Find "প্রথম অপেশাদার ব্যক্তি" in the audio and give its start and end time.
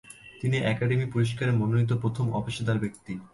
1.93-3.13